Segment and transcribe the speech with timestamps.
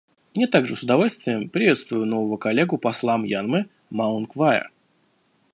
[0.33, 4.71] Я также с удовольствием приветствую нового коллегу посла Мьянмы Маунг Вая.